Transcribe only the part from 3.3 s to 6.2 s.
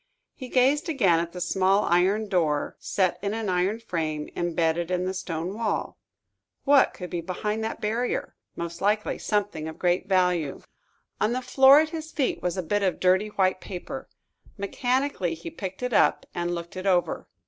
an iron frame, embedded in the stone wall.